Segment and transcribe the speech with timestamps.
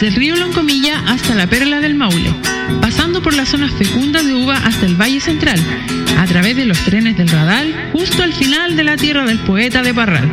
[0.00, 2.32] desde el río Loncomilla hasta la Perla del Maule,
[2.80, 5.58] pasando por las zonas fecundas de uva hasta el Valle Central,
[6.16, 9.82] a través de los trenes del Radal, justo al final de la tierra del poeta
[9.82, 10.30] de Parral.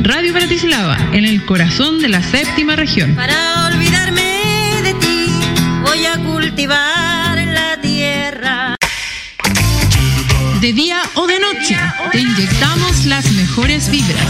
[0.00, 3.14] Radio Bratislava, en el corazón de la séptima región.
[3.14, 5.26] Para olvidarme de ti,
[5.82, 8.76] voy a cultivar la tierra.
[10.62, 11.76] De día o de noche,
[12.12, 14.26] te inyectamos las mejores vibras,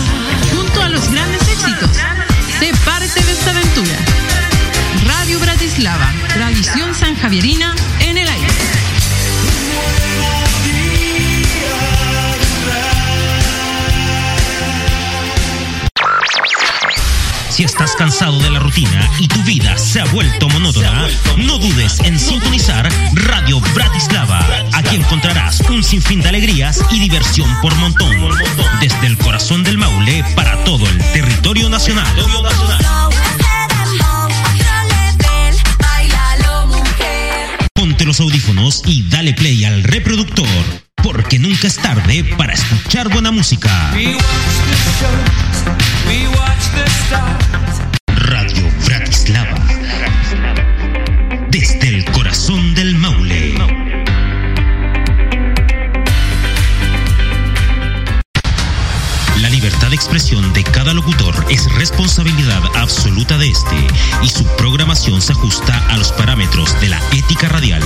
[0.52, 1.90] junto a los grandes éxitos.
[2.58, 4.11] Sé parte de esta aventura.
[5.32, 8.48] Radio Bratislava, tradición sanjavierina en el aire.
[17.48, 22.00] Si estás cansado de la rutina y tu vida se ha vuelto monótona, no dudes
[22.00, 24.46] en sintonizar Radio Bratislava.
[24.74, 28.14] Aquí encontrarás un sinfín de alegrías y diversión por montón.
[28.82, 32.14] Desde el corazón del Maule para todo el territorio nacional.
[38.02, 40.48] Ponte los audífonos y dale play al reproductor,
[41.04, 43.94] porque nunca es tarde para escuchar buena música.
[48.08, 49.54] Radio Bratislava.
[51.48, 53.21] Desde el corazón del Maule.
[59.92, 63.76] De expresión de cada locutor es responsabilidad absoluta de este
[64.22, 67.82] y su programación se ajusta a los parámetros de la ética radial.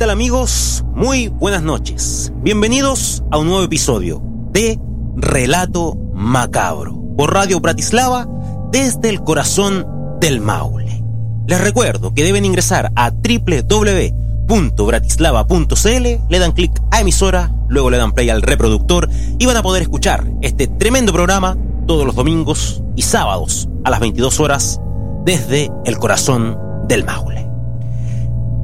[0.00, 0.82] Tal amigos?
[0.94, 2.32] Muy buenas noches.
[2.36, 4.80] Bienvenidos a un nuevo episodio de
[5.14, 8.26] Relato Macabro por Radio Bratislava
[8.72, 9.86] desde el corazón
[10.18, 11.04] del Maule.
[11.46, 18.12] Les recuerdo que deben ingresar a www.bratislava.cl, le dan clic a emisora, luego le dan
[18.12, 23.02] play al reproductor y van a poder escuchar este tremendo programa todos los domingos y
[23.02, 24.80] sábados a las 22 horas
[25.26, 27.49] desde el corazón del Maule.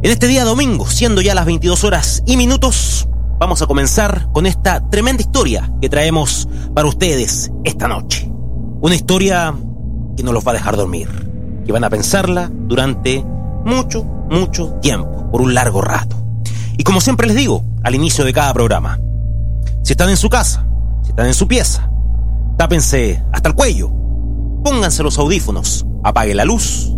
[0.06, 3.08] En este día domingo, siendo ya las 22 horas y minutos,
[3.40, 8.30] vamos a comenzar con esta tremenda historia que traemos para ustedes esta noche.
[8.80, 9.52] Una historia
[10.16, 11.08] que no los va a dejar dormir,
[11.66, 13.24] que van a pensarla durante
[13.64, 16.14] mucho, mucho tiempo, por un largo rato.
[16.78, 19.00] Y como siempre les digo, al inicio de cada programa,
[19.82, 20.68] si están en su casa,
[21.02, 21.90] si están en su pieza,
[22.56, 23.90] tápense hasta el cuello,
[24.62, 26.92] pónganse los audífonos, apague la luz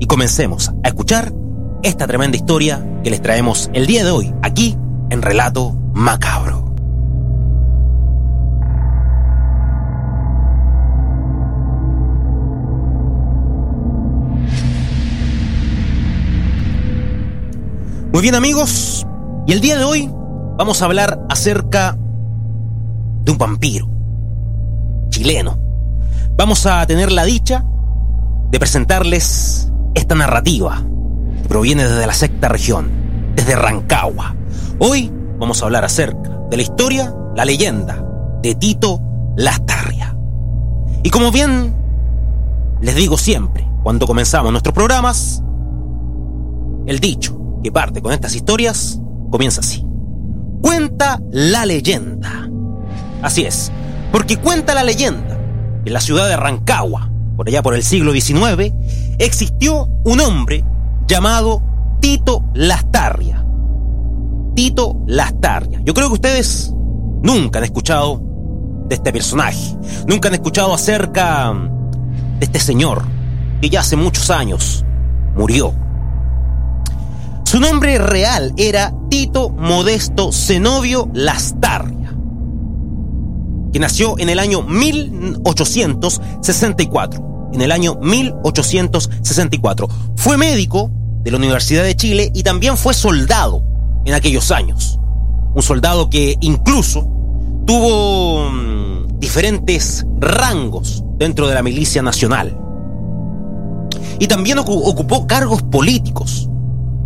[0.00, 1.32] y comencemos a escuchar
[1.82, 4.76] esta tremenda historia que les traemos el día de hoy aquí
[5.10, 6.74] en Relato Macabro.
[18.12, 19.06] Muy bien amigos,
[19.46, 20.10] y el día de hoy
[20.58, 21.96] vamos a hablar acerca
[23.22, 23.88] de un vampiro
[25.08, 25.58] chileno.
[26.36, 27.64] Vamos a tener la dicha
[28.50, 30.82] de presentarles esta narrativa
[31.50, 32.88] proviene desde la sexta región,
[33.34, 34.36] desde Rancagua.
[34.78, 38.06] Hoy vamos a hablar acerca de la historia, la leyenda
[38.40, 39.00] de Tito
[39.36, 40.16] Lastarria.
[41.02, 41.74] Y como bien
[42.80, 45.42] les digo siempre, cuando comenzamos nuestros programas,
[46.86, 49.00] el dicho que parte con estas historias
[49.32, 49.84] comienza así.
[50.62, 52.48] Cuenta la leyenda.
[53.22, 53.72] Así es,
[54.12, 55.36] porque cuenta la leyenda
[55.82, 58.72] que en la ciudad de Rancagua, por allá por el siglo XIX,
[59.18, 60.64] existió un hombre
[61.10, 61.62] llamado
[61.98, 63.44] Tito Lastarria.
[64.54, 65.82] Tito Lastarria.
[65.84, 66.72] Yo creo que ustedes
[67.20, 68.22] nunca han escuchado
[68.86, 69.76] de este personaje,
[70.06, 71.52] nunca han escuchado acerca
[72.38, 73.02] de este señor
[73.60, 74.84] que ya hace muchos años
[75.34, 75.74] murió.
[77.44, 82.16] Su nombre real era Tito Modesto Zenobio Lastarria,
[83.72, 87.26] que nació en el año 1864.
[87.52, 89.88] En el año 1864.
[90.14, 93.62] Fue médico de la Universidad de Chile y también fue soldado
[94.04, 94.98] en aquellos años.
[95.54, 97.06] Un soldado que incluso
[97.66, 102.56] tuvo mm, diferentes rangos dentro de la milicia nacional.
[104.18, 106.48] Y también ocu- ocupó cargos políticos.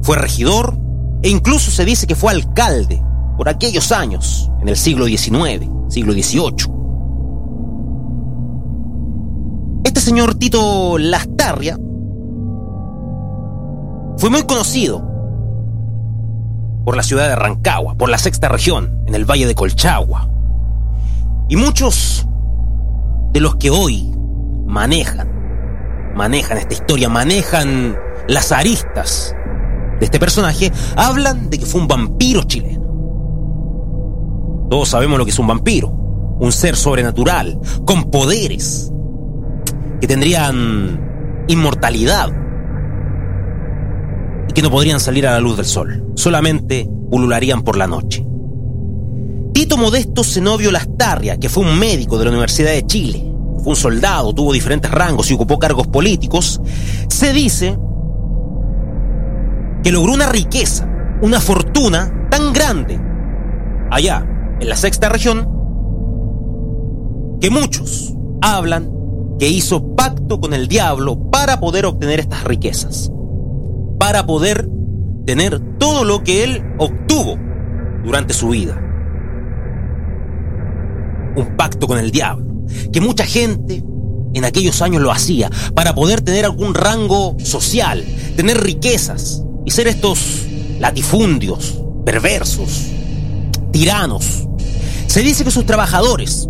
[0.03, 0.77] Fue regidor
[1.23, 3.03] e incluso se dice que fue alcalde
[3.37, 6.73] por aquellos años, en el siglo XIX, siglo XVIII.
[9.85, 11.79] Este señor Tito Lastarria
[14.17, 15.03] fue muy conocido
[16.85, 20.29] por la ciudad de Rancagua, por la sexta región, en el valle de Colchagua.
[21.49, 22.27] Y muchos
[23.33, 24.13] de los que hoy
[24.67, 27.97] manejan, manejan esta historia, manejan
[28.29, 29.35] las aristas
[29.99, 32.85] de este personaje, hablan de que fue un vampiro chileno.
[34.71, 38.93] Todos sabemos lo que es un vampiro, un ser sobrenatural, con poderes,
[40.01, 42.44] que tendrían inmortalidad
[44.55, 48.25] que no podrían salir a la luz del sol, solamente ulularían por la noche.
[49.53, 53.25] Tito Modesto Zenobio Lastarria, que fue un médico de la Universidad de Chile,
[53.59, 56.61] fue un soldado, tuvo diferentes rangos y ocupó cargos políticos,
[57.09, 57.79] se dice
[59.83, 60.89] que logró una riqueza,
[61.23, 63.01] una fortuna tan grande
[63.91, 64.27] allá
[64.61, 65.49] en la sexta región
[67.41, 68.91] que muchos hablan
[69.39, 73.11] que hizo pacto con el diablo para poder obtener estas riquezas,
[74.05, 74.69] para poder
[75.25, 77.39] tener todo lo que él obtuvo
[78.05, 78.79] durante su vida.
[81.35, 83.83] Un pacto con el diablo, que mucha gente
[84.35, 88.05] en aquellos años lo hacía para poder tener algún rango social,
[88.37, 90.49] tener riquezas y ser estos
[90.79, 92.89] latifundios, perversos,
[93.71, 94.47] tiranos.
[95.07, 96.47] Se dice que sus trabajadores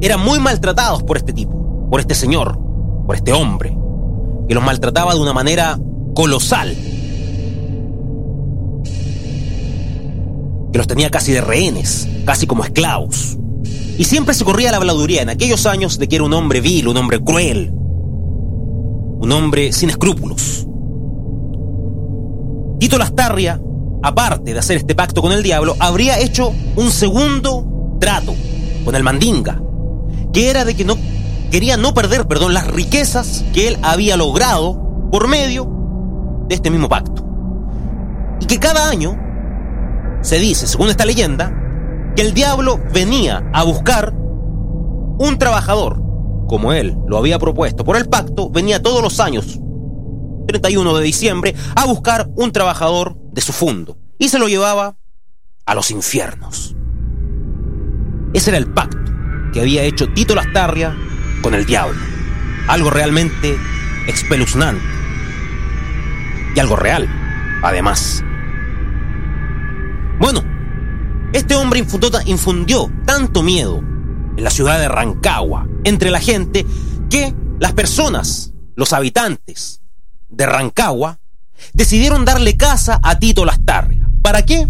[0.00, 2.56] eran muy maltratados por este tipo, por este señor,
[3.04, 3.76] por este hombre,
[4.46, 5.76] que los maltrataba de una manera
[6.14, 6.76] colosal,
[10.72, 13.36] que los tenía casi de rehenes, casi como esclavos.
[13.98, 16.88] Y siempre se corría la habladuría en aquellos años de que era un hombre vil,
[16.88, 20.66] un hombre cruel, un hombre sin escrúpulos.
[22.78, 23.60] Tito Lastarria,
[24.02, 28.34] aparte de hacer este pacto con el diablo, habría hecho un segundo trato
[28.84, 29.60] con el Mandinga,
[30.32, 30.96] que era de que no
[31.50, 35.79] quería no perder, perdón, las riquezas que él había logrado por medio
[36.50, 37.24] de este mismo pacto.
[38.40, 39.16] Y que cada año
[40.20, 41.54] se dice, según esta leyenda,
[42.16, 46.02] que el diablo venía a buscar un trabajador,
[46.48, 49.60] como él lo había propuesto por el pacto, venía todos los años,
[50.48, 54.96] 31 de diciembre, a buscar un trabajador de su fondo y se lo llevaba
[55.66, 56.74] a los infiernos.
[58.34, 58.98] Ese era el pacto
[59.52, 60.96] que había hecho Tito Lastarria
[61.42, 62.00] con el diablo.
[62.66, 63.56] Algo realmente
[64.08, 64.99] espeluznante.
[66.54, 67.08] Y algo real,
[67.62, 68.22] además.
[70.18, 70.42] Bueno,
[71.32, 71.84] este hombre
[72.26, 73.78] infundió tanto miedo
[74.36, 76.66] en la ciudad de Rancagua, entre la gente,
[77.08, 79.80] que las personas, los habitantes
[80.28, 81.20] de Rancagua,
[81.72, 84.08] decidieron darle casa a Tito Lastarria.
[84.22, 84.66] ¿Para qué?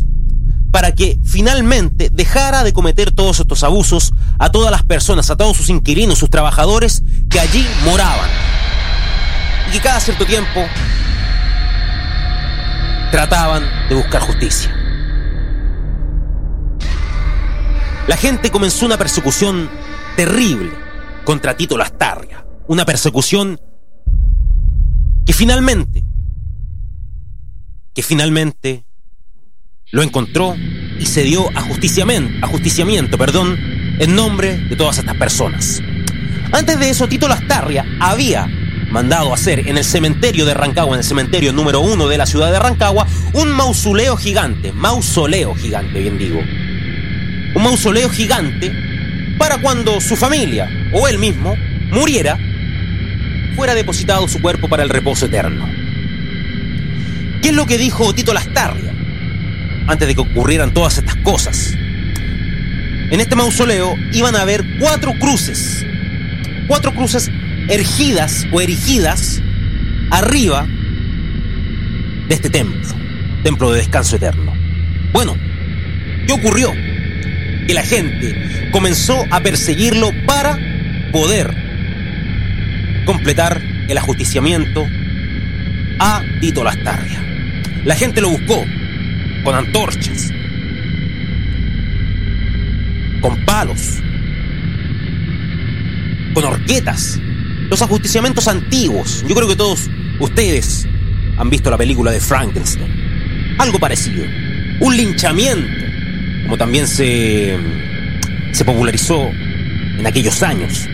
[0.70, 5.56] Para que finalmente dejara de cometer todos estos abusos a todas las personas, a todos
[5.56, 8.28] sus inquilinos, sus trabajadores que allí moraban.
[9.68, 10.60] Y que cada cierto tiempo
[13.10, 14.74] trataban de buscar justicia.
[18.06, 19.68] La gente comenzó una persecución
[20.16, 20.70] terrible
[21.24, 22.44] contra Tito Lastarria.
[22.66, 23.60] Una persecución
[25.26, 26.04] que finalmente,
[27.94, 28.84] que finalmente
[29.92, 30.54] lo encontró
[30.98, 33.56] y se dio ajusticiamiento, ajusticiamiento perdón,
[33.98, 35.82] en nombre de todas estas personas.
[36.52, 38.48] Antes de eso, Tito Lastarria había
[38.90, 42.50] mandado hacer en el cementerio de Rancagua, en el cementerio número uno de la ciudad
[42.50, 46.40] de Rancagua, un mausoleo gigante, mausoleo gigante, bien digo.
[47.54, 48.72] Un mausoleo gigante
[49.38, 51.56] para cuando su familia o él mismo
[51.90, 52.38] muriera,
[53.56, 55.68] fuera depositado su cuerpo para el reposo eterno.
[57.42, 58.92] ¿Qué es lo que dijo Tito Lastarria
[59.86, 61.74] antes de que ocurrieran todas estas cosas?
[63.10, 65.84] En este mausoleo iban a haber cuatro cruces,
[66.68, 67.30] cuatro cruces
[67.70, 69.40] ergidas o erigidas
[70.10, 70.66] arriba
[72.28, 72.88] de este templo,
[73.44, 74.52] templo de descanso eterno.
[75.12, 75.36] Bueno,
[76.26, 76.72] ¿qué ocurrió?
[77.66, 80.58] Que la gente comenzó a perseguirlo para
[81.12, 81.54] poder
[83.06, 84.86] completar el ajusticiamiento
[86.00, 87.24] a Tito Lastarria.
[87.84, 88.64] La gente lo buscó
[89.44, 90.32] con antorchas,
[93.20, 94.00] con palos,
[96.34, 97.20] con horquetas,
[97.70, 99.24] los ajusticiamientos antiguos.
[99.26, 100.86] Yo creo que todos ustedes
[101.38, 103.56] han visto la película de Frankenstein.
[103.58, 104.24] Algo parecido.
[104.80, 105.86] Un linchamiento,
[106.42, 107.56] como también se,
[108.52, 109.30] se popularizó
[109.98, 110.88] en aquellos años.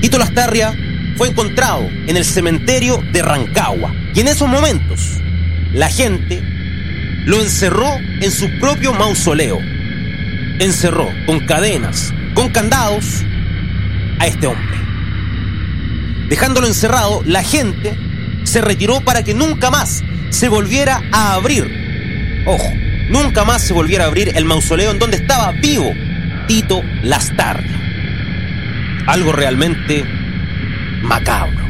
[0.00, 0.74] Tito Lastarria
[1.16, 3.92] fue encontrado en el cementerio de Rancagua.
[4.14, 5.00] Y en esos momentos,
[5.72, 6.42] la gente
[7.24, 9.58] lo encerró en su propio mausoleo.
[10.60, 13.24] Encerró con cadenas, con candados,
[14.20, 14.91] a este hombre.
[16.32, 17.94] Dejándolo encerrado, la gente
[18.44, 22.42] se retiró para que nunca más se volviera a abrir.
[22.46, 22.72] Ojo,
[23.10, 25.92] nunca más se volviera a abrir el mausoleo en donde estaba vivo
[26.48, 27.78] Tito Lastarria.
[29.08, 30.06] Algo realmente
[31.02, 31.66] macabro,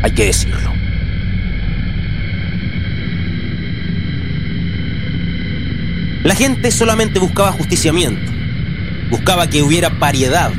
[0.00, 0.72] hay que decirlo.
[6.22, 8.30] La gente solamente buscaba justiciamiento,
[9.10, 10.52] buscaba que hubiera pariedad,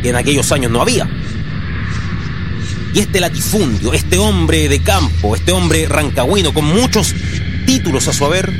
[0.00, 1.06] que en aquellos años no había.
[2.94, 7.14] Y este latifundio, este hombre de campo, este hombre rancagüino con muchos
[7.64, 8.52] títulos a su haber,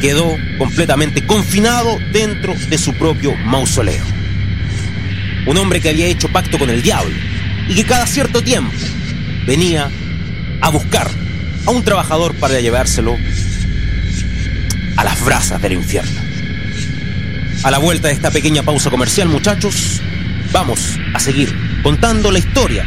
[0.00, 4.04] quedó completamente confinado dentro de su propio mausoleo.
[5.46, 7.14] Un hombre que había hecho pacto con el diablo
[7.68, 8.72] y que cada cierto tiempo
[9.44, 9.90] venía
[10.60, 11.10] a buscar
[11.66, 13.16] a un trabajador para llevárselo
[14.96, 16.20] a las brasas del infierno.
[17.64, 20.00] A la vuelta de esta pequeña pausa comercial, muchachos,
[20.52, 22.86] vamos a seguir contando la historia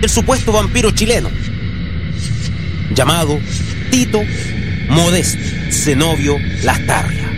[0.00, 1.30] del supuesto vampiro chileno
[2.94, 3.40] llamado
[3.90, 4.22] Tito
[4.88, 5.38] Modesto
[5.70, 7.30] Zenobio Lastarria.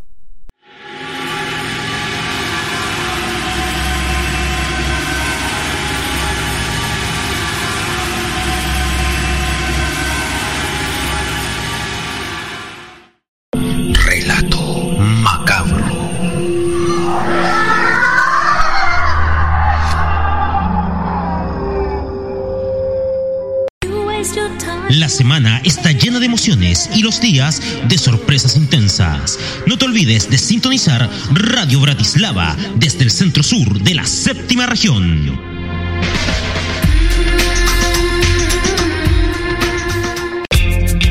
[25.27, 29.41] Semana está llena de emociones y los días de sorpresas intensas.
[29.67, 35.37] No te olvides de sintonizar Radio Bratislava desde el centro sur de la séptima región.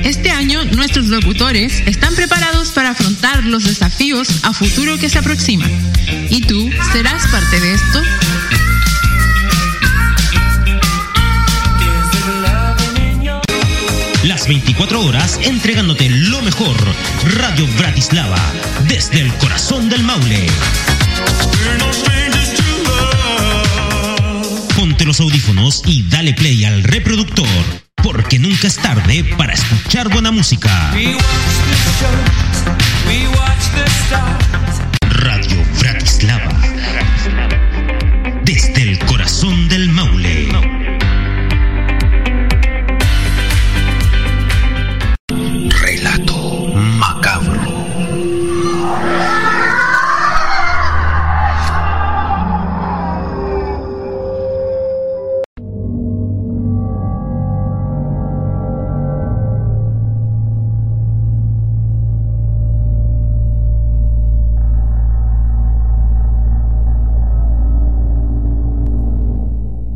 [0.05, 5.69] Este año nuestros locutores están preparados para afrontar los desafíos a futuro que se aproximan.
[6.29, 8.01] ¿Y tú serás parte de esto?
[14.25, 16.75] Las 24 horas entregándote lo mejor.
[17.37, 18.41] Radio Bratislava,
[18.87, 20.47] desde el corazón del Maule.
[24.75, 27.47] Ponte los audífonos y dale play al reproductor,
[28.01, 30.91] porque nunca es tarde para escuchar buena música.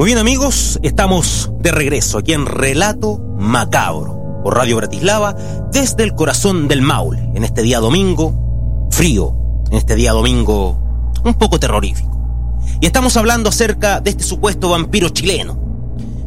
[0.10, 5.36] Bien amigos, estamos de regreso aquí en Relato Macabro por Radio Bratislava
[5.72, 9.36] desde el corazón del Maule en este día domingo frío,
[9.70, 12.58] en este día domingo un poco terrorífico.
[12.82, 15.60] Y estamos hablando acerca de este supuesto vampiro chileno,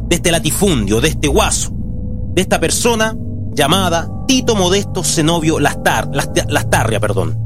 [0.07, 3.17] de este latifundio, de este guaso, de esta persona
[3.53, 7.37] llamada Tito Modesto Zenobio Lastar, Last- Lastarria, perdón,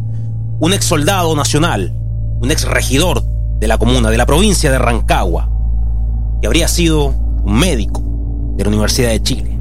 [0.60, 1.98] un ex soldado nacional,
[2.40, 5.50] un ex regidor de la comuna, de la provincia de Rancagua,
[6.42, 8.02] que habría sido un médico
[8.56, 9.60] de la Universidad de Chile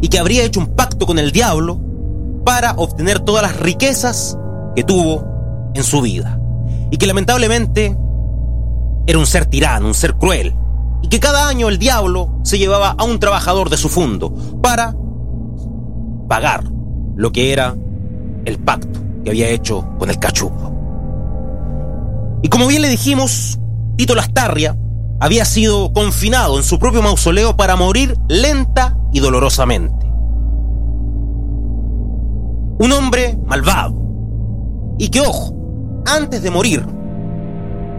[0.00, 1.80] y que habría hecho un pacto con el diablo
[2.44, 4.38] para obtener todas las riquezas
[4.74, 5.24] que tuvo
[5.74, 6.40] en su vida
[6.90, 7.96] y que lamentablemente
[9.06, 10.54] era un ser tirano, un ser cruel
[11.02, 14.94] y que cada año el diablo se llevaba a un trabajador de su fondo para
[16.28, 16.64] pagar
[17.14, 17.76] lo que era
[18.44, 20.72] el pacto que había hecho con el cachudo.
[22.42, 23.58] Y como bien le dijimos,
[23.96, 24.76] Tito Lastarria
[25.20, 30.06] había sido confinado en su propio mausoleo para morir lenta y dolorosamente.
[32.78, 33.94] Un hombre malvado.
[34.98, 35.54] Y que, ojo,
[36.06, 36.84] antes de morir,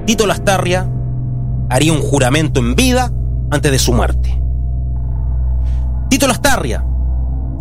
[0.06, 0.90] Tito Lastarria
[1.70, 3.12] haría un juramento en vida
[3.52, 4.42] antes de su muerte.
[6.10, 6.86] Tito Lastarria,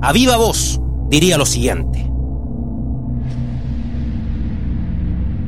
[0.02, 2.10] a viva voz, diría lo siguiente.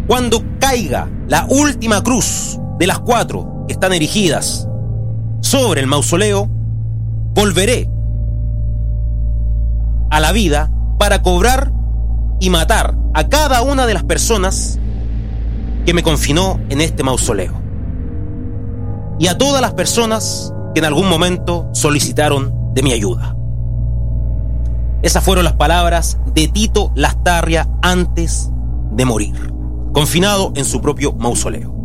[0.06, 4.68] Cuando caiga la última cruz de las cuatro están erigidas
[5.40, 6.48] sobre el mausoleo,
[7.34, 7.88] volveré
[10.10, 11.72] a la vida para cobrar
[12.40, 14.78] y matar a cada una de las personas
[15.86, 17.54] que me confinó en este mausoleo.
[19.18, 23.36] Y a todas las personas que en algún momento solicitaron de mi ayuda.
[25.02, 28.50] Esas fueron las palabras de Tito Lastarria antes
[28.92, 29.52] de morir,
[29.92, 31.77] confinado en su propio mausoleo.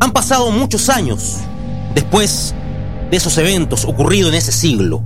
[0.00, 1.38] Han pasado muchos años
[1.94, 2.54] después
[3.10, 5.02] de esos eventos ocurridos en ese siglo,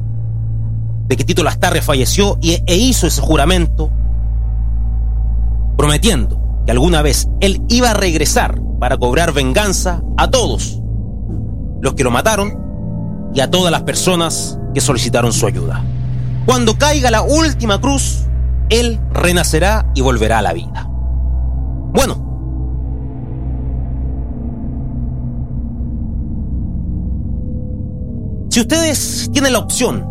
[1.06, 3.90] de que Tito Lastarria falleció y, e hizo ese juramento,
[5.76, 10.80] prometiendo que alguna vez él iba a regresar para cobrar venganza a todos
[11.80, 12.58] los que lo mataron
[13.34, 15.82] y a todas las personas que solicitaron su ayuda.
[16.46, 18.24] Cuando caiga la última cruz,
[18.68, 20.91] él renacerá y volverá a la vida.
[28.52, 30.06] Si ustedes tienen la opción,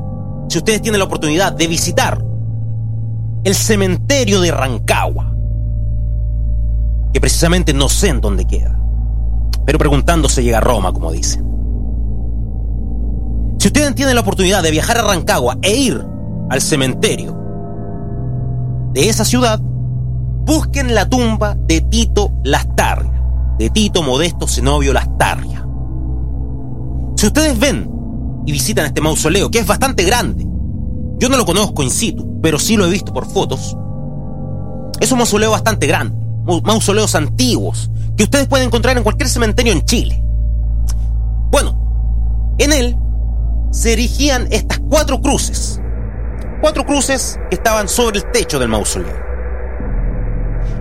[0.50, 2.26] si ustedes tienen la oportunidad de visitar
[3.44, 5.36] el cementerio de Rancagua,
[7.14, 8.80] que precisamente no sé en dónde queda,
[9.64, 11.46] pero preguntando se llega a Roma, como dicen.
[13.60, 16.04] Si ustedes tienen la oportunidad de viajar a Rancagua e ir
[16.50, 17.38] al cementerio
[18.94, 23.24] de esa ciudad, busquen la tumba de Tito Lastarria,
[23.60, 25.64] de Tito Modesto Zenobio Lastarria.
[27.18, 28.00] Si ustedes ven
[28.46, 30.46] y visitan este mausoleo, que es bastante grande,
[31.20, 33.76] yo no lo conozco in situ, pero sí lo he visto por fotos,
[35.00, 36.16] es un mausoleo bastante grande,
[36.64, 40.24] mausoleos antiguos, que ustedes pueden encontrar en cualquier cementerio en Chile.
[41.52, 42.96] Bueno, en él
[43.72, 45.82] se erigían estas cuatro cruces.
[46.62, 49.16] Cuatro cruces que estaban sobre el techo del mausoleo.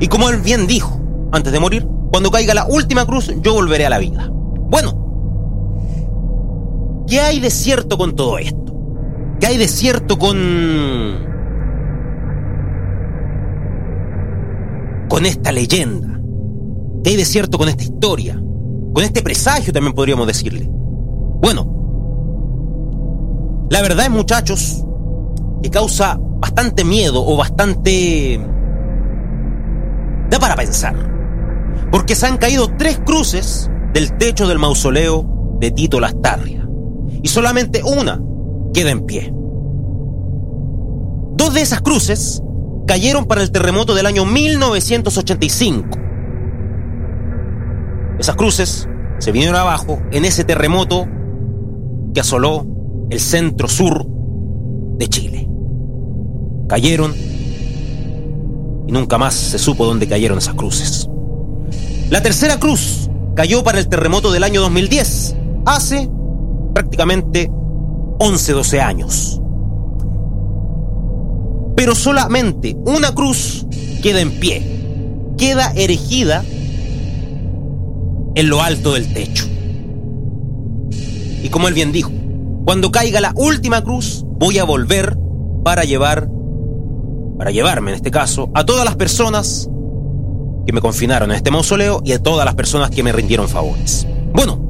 [0.00, 1.00] Y como él bien dijo,
[1.33, 4.29] antes de morir, cuando caiga la última cruz, yo volveré a la vida.
[4.31, 5.10] Bueno,
[7.11, 8.73] ¿qué hay de cierto con todo esto?
[9.40, 11.29] ¿Qué hay de cierto con...
[15.09, 16.20] con esta leyenda?
[17.03, 18.40] ¿Qué hay de cierto con esta historia?
[18.94, 20.68] Con este presagio también podríamos decirle.
[20.70, 21.66] Bueno,
[23.70, 24.85] la verdad, muchachos,
[25.62, 28.40] que causa bastante miedo o bastante...
[30.31, 30.94] da para pensar.
[31.90, 36.60] Porque se han caído tres cruces del techo del mausoleo de Tito Lastarria.
[37.22, 38.20] Y solamente una
[38.72, 39.33] queda en pie.
[41.37, 42.42] Dos de esas cruces
[42.87, 45.88] cayeron para el terremoto del año 1985.
[48.18, 51.06] Esas cruces se vinieron abajo en ese terremoto
[52.12, 52.66] que asoló
[53.11, 54.06] el centro sur
[54.96, 55.48] de Chile.
[56.68, 57.14] Cayeron
[58.87, 61.09] y nunca más se supo dónde cayeron esas cruces.
[62.11, 66.11] La tercera cruz cayó para el terremoto del año 2010, hace
[66.72, 67.50] prácticamente
[68.18, 69.40] 11, 12 años.
[71.76, 73.66] Pero solamente una cruz
[74.02, 74.62] queda en pie,
[75.38, 76.44] queda erigida
[78.35, 79.46] en lo alto del techo.
[81.42, 82.11] Y como él bien dijo,
[82.64, 85.16] cuando caiga la última cruz, voy a volver
[85.64, 86.28] para llevar,
[87.38, 89.68] para llevarme en este caso, a todas las personas
[90.66, 94.06] que me confinaron en este mausoleo y a todas las personas que me rindieron favores.
[94.33, 94.69] Bueno,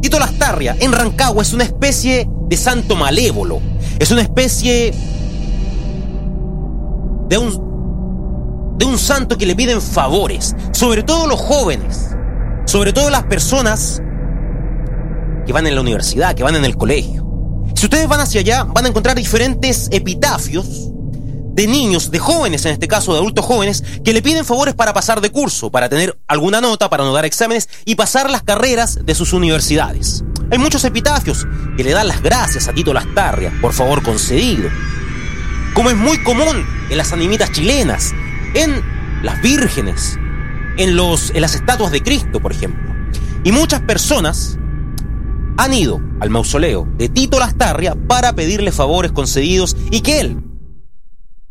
[0.00, 3.60] Tito Lastarria en Rancagua es una especie de santo malévolo,
[3.98, 4.92] es una especie
[7.28, 12.08] de un, de un santo que le piden favores, sobre todo los jóvenes,
[12.64, 14.02] sobre todo las personas
[15.46, 17.26] que van en la universidad, que van en el colegio.
[17.74, 20.90] Si ustedes van hacia allá, van a encontrar diferentes epitafios
[21.52, 24.94] de niños, de jóvenes, en este caso de adultos jóvenes, que le piden favores para
[24.94, 29.00] pasar de curso, para tener alguna nota, para no dar exámenes y pasar las carreras
[29.04, 30.24] de sus universidades.
[30.50, 34.68] Hay muchos epitafios que le dan las gracias a Tito Lastarria, por favor concedido.
[35.74, 38.12] Como es muy común en las animitas chilenas,
[38.54, 38.82] en
[39.22, 40.18] las vírgenes,
[40.76, 42.94] en, en las estatuas de Cristo, por ejemplo.
[43.44, 44.58] Y muchas personas
[45.56, 50.49] han ido al mausoleo de Tito Lastarria para pedirle favores concedidos y que él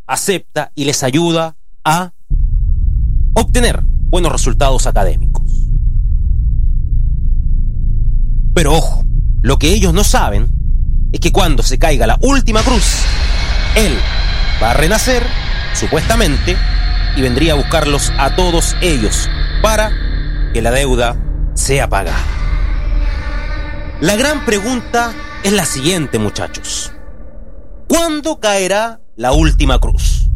[0.10, 2.14] acepta y les ayuda a
[3.34, 5.44] obtener buenos resultados académicos.
[8.56, 9.06] Pero ojo,
[9.42, 10.52] lo que ellos no saben
[11.14, 13.04] es que cuando se caiga la última cruz,
[13.76, 13.96] él
[14.62, 15.24] va a renacer,
[15.74, 16.58] supuestamente,
[17.16, 19.30] y vendría a buscarlos a todos ellos
[19.62, 19.92] para
[20.54, 21.16] que la deuda
[21.54, 22.18] sea pagada.
[24.02, 26.79] La gran pregunta es la siguiente, muchachos.
[27.90, 30.30] ¿Cuándo caerá la última cruz?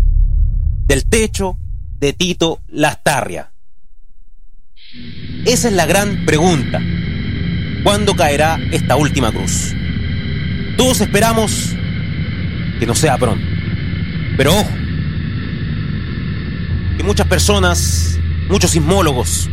[0.87, 1.59] Del techo
[1.99, 3.51] de Tito Lastarria.
[5.45, 6.81] Esa es la gran pregunta.
[7.83, 9.71] ¿Cuándo caerá esta última cruz?
[10.77, 11.75] Todos esperamos
[12.79, 13.45] que no sea pronto.
[14.35, 14.71] Pero ojo,
[16.97, 18.17] que muchas personas,
[18.49, 19.47] muchos sismólogos,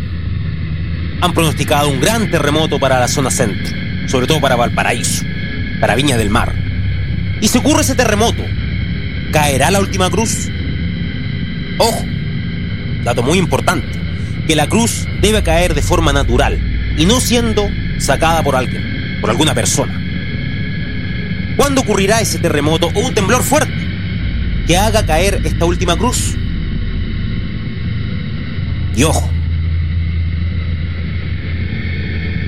[1.20, 3.76] han pronosticado un gran terremoto para la zona centro,
[4.08, 5.22] sobre todo para Valparaíso,
[5.82, 6.69] para Viña del Mar.
[7.40, 8.44] Y se ocurre ese terremoto,
[9.32, 10.48] ¿caerá la última cruz?
[11.78, 12.04] Ojo,
[13.02, 13.88] dato muy importante,
[14.46, 16.60] que la cruz debe caer de forma natural
[16.98, 19.96] y no siendo sacada por alguien, por alguna persona.
[21.56, 23.72] ¿Cuándo ocurrirá ese terremoto o un temblor fuerte
[24.66, 26.36] que haga caer esta última cruz?
[28.94, 29.30] Y ojo,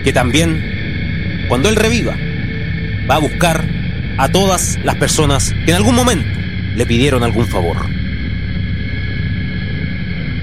[0.04, 2.14] que también, cuando Él reviva,
[3.08, 3.71] va a buscar
[4.22, 6.38] a todas las personas que en algún momento
[6.76, 7.76] le pidieron algún favor.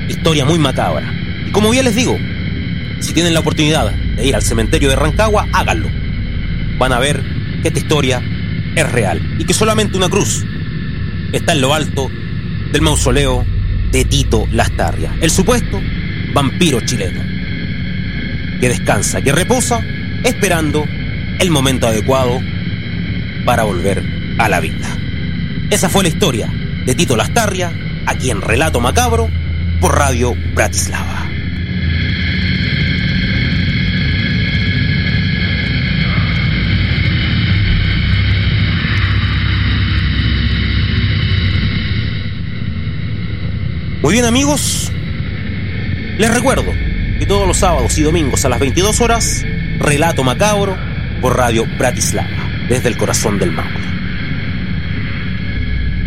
[0.10, 1.14] Historia muy macabra.
[1.48, 2.18] Y como bien les digo,
[3.00, 5.90] si tienen la oportunidad de ir al cementerio de Rancagua, háganlo.
[6.78, 7.24] Van a ver
[7.62, 8.22] que esta historia
[8.76, 10.44] es real y que solamente una cruz
[11.32, 12.12] está en lo alto
[12.74, 13.46] del mausoleo
[13.94, 15.82] de Tito Lastarria, el supuesto
[16.34, 17.22] vampiro chileno,
[18.60, 19.80] que descansa, que reposa,
[20.26, 20.86] esperando
[21.40, 22.42] el momento adecuado
[23.50, 24.04] para volver
[24.38, 24.96] a la vida.
[25.72, 26.54] Esa fue la historia
[26.86, 27.74] de Tito Lastarria,
[28.06, 29.28] aquí en Relato Macabro,
[29.82, 31.26] por Radio Bratislava.
[44.04, 44.92] Muy bien amigos,
[46.20, 46.72] les recuerdo
[47.18, 49.44] que todos los sábados y domingos a las 22 horas,
[49.80, 50.78] Relato Macabro
[51.20, 53.90] por Radio Bratislava, desde el corazón del Maule.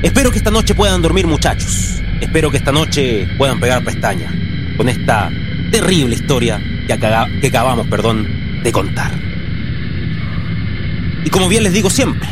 [0.03, 4.33] Espero que esta noche puedan dormir muchachos, espero que esta noche puedan pegar pestaña
[4.77, 5.31] con esta
[5.71, 6.99] terrible historia que,
[7.41, 9.13] que acabamos perdón, de contar.
[11.25, 12.29] Y como bien les digo siempre,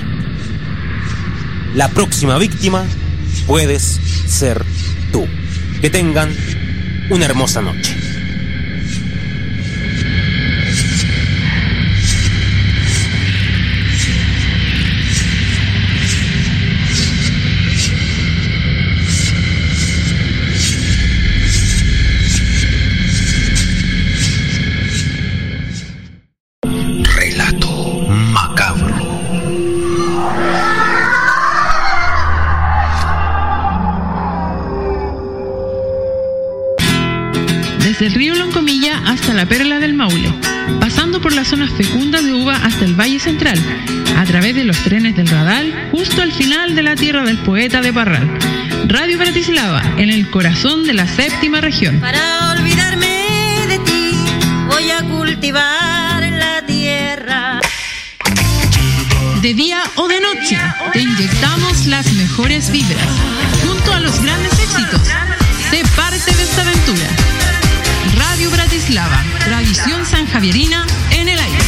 [1.74, 2.84] la próxima víctima
[3.46, 3.82] puedes
[4.26, 4.64] ser
[5.12, 5.26] tú.
[5.80, 6.30] Que tengan
[7.10, 7.99] una hermosa noche.
[38.00, 40.32] Desde el río Loncomilla hasta la Perla del Maule,
[40.80, 43.58] pasando por las zonas fecundas de uva hasta el Valle Central,
[44.16, 47.82] a través de los trenes del Radal, justo al final de la tierra del poeta
[47.82, 48.26] de Parral.
[48.86, 52.00] Radio Bratislava, en el corazón de la séptima región.
[52.00, 54.14] Para olvidarme de ti,
[54.66, 57.60] voy a cultivar la tierra.
[59.42, 60.58] De día o de noche,
[60.94, 63.08] te inyectamos las mejores vibras,
[63.62, 65.02] junto a los grandes éxitos.
[65.68, 67.29] Sé parte de esta aventura.
[68.80, 71.58] Bratislava, tradición sanjavierina en el aire.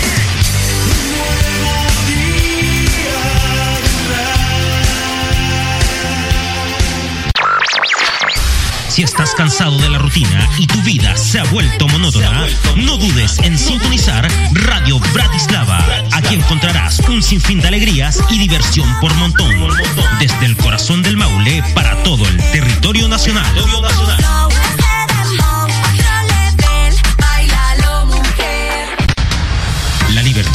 [8.88, 12.46] Si estás cansado de la rutina y tu vida se ha vuelto monótona,
[12.76, 15.84] no dudes en sintonizar Radio Bratislava.
[16.12, 19.54] Aquí encontrarás un sinfín de alegrías y diversión por montón.
[20.18, 23.54] Desde el corazón del Maule para todo el territorio nacional.